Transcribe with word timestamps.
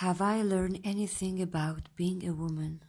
Have 0.00 0.22
I 0.22 0.40
learned 0.40 0.80
anything 0.82 1.42
about 1.42 1.90
being 1.94 2.26
a 2.26 2.32
woman? 2.32 2.80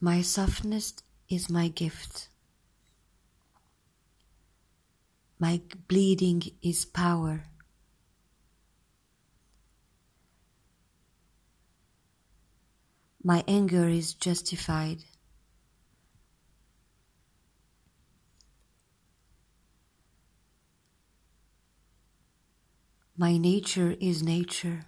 My 0.00 0.22
softness 0.22 0.94
is 1.28 1.48
my 1.48 1.68
gift. 1.68 2.28
My 5.38 5.60
bleeding 5.86 6.42
is 6.62 6.84
power. 6.84 7.44
My 13.22 13.44
anger 13.46 13.86
is 13.86 14.14
justified. 14.14 15.04
My 23.20 23.36
nature 23.36 23.98
is 24.00 24.22
nature. 24.22 24.86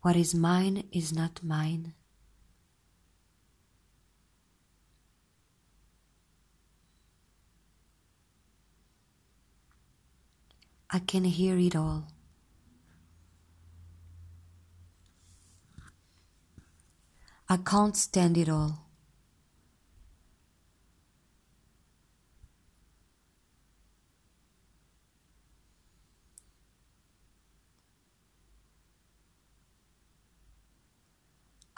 What 0.00 0.16
is 0.16 0.34
mine 0.34 0.82
is 0.90 1.12
not 1.12 1.44
mine. 1.44 1.94
I 10.90 10.98
can 10.98 11.22
hear 11.22 11.56
it 11.56 11.76
all. 11.76 12.08
I 17.48 17.56
can't 17.58 17.96
stand 17.96 18.36
it 18.36 18.48
all. 18.48 18.91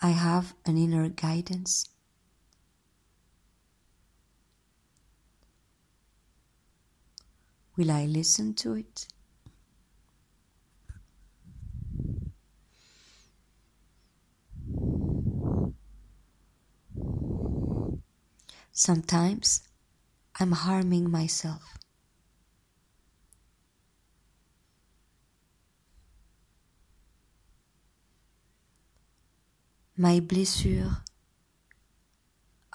I 0.04 0.10
have 0.10 0.52
an 0.66 0.76
inner 0.76 1.08
guidance. 1.08 1.88
Will 7.78 7.90
I 7.90 8.04
listen 8.04 8.52
to 8.56 8.74
it? 8.74 9.06
Sometimes 18.72 19.62
I'm 20.38 20.52
harming 20.52 21.10
myself. 21.10 21.78
My 29.96 30.18
blessures 30.18 30.90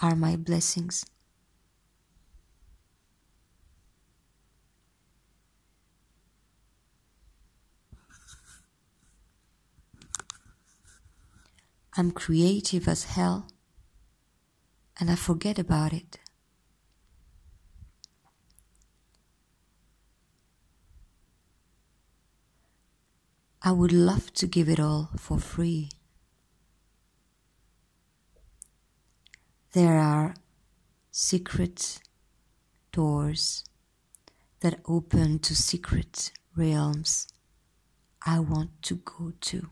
are 0.02 0.16
my 0.16 0.38
blessings. 0.38 1.06
I'm 11.98 12.12
creative 12.12 12.88
as 12.88 13.04
hell 13.04 13.48
and 14.98 15.12
I 15.12 15.16
forget 15.16 15.60
about 15.60 15.92
it. 15.92 16.20
I 23.62 23.74
would 23.74 23.92
love 23.92 24.34
to 24.36 24.48
give 24.48 24.70
it 24.70 24.80
all 24.80 25.10
for 25.18 25.38
free. 25.38 25.90
There 29.80 29.98
are 29.98 30.36
secret 31.10 32.02
doors 32.92 33.64
that 34.60 34.82
open 34.86 35.40
to 35.40 35.56
secret 35.56 36.34
realms 36.54 37.30
I 38.26 38.40
want 38.40 38.72
to 38.82 38.96
go 38.96 39.32
to. 39.40 39.70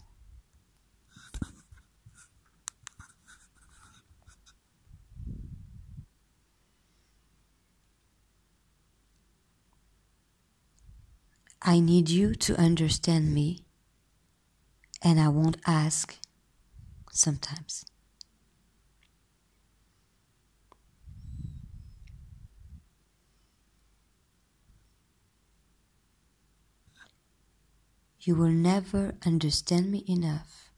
I 11.62 11.82
need 11.82 12.10
you 12.10 12.34
to 12.34 12.56
understand 12.58 13.34
me, 13.34 13.66
and 15.02 15.20
I 15.20 15.28
won't 15.28 15.58
ask 15.68 16.16
sometimes. 17.12 17.84
You 28.28 28.36
will 28.36 28.52
never 28.52 29.16
understand 29.26 29.90
me 29.90 30.04
enough. 30.06 30.70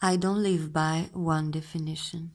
I 0.00 0.16
don't 0.16 0.42
live 0.42 0.72
by 0.72 1.10
one 1.12 1.50
definition. 1.50 2.32